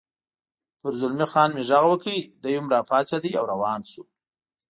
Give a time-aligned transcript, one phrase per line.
[0.79, 2.09] پر زلمی خان مې غږ وکړ،
[2.43, 4.03] دی هم را پاڅېد او روان شو.